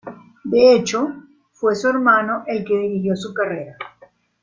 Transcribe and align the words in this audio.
De 0.45 0.73
hecho, 0.73 1.13
fue 1.51 1.75
su 1.75 1.87
hermano 1.87 2.43
el 2.47 2.65
que 2.65 2.75
dirigió 2.75 3.15
su 3.15 3.35
carrera. 3.35 3.77